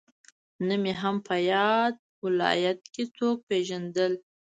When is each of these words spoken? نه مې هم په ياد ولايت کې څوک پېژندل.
نه 0.67 0.75
مې 0.81 0.93
هم 1.01 1.15
په 1.27 1.35
ياد 1.51 1.93
ولايت 2.23 2.79
کې 2.93 3.03
څوک 3.17 3.37
پېژندل. 3.49 4.13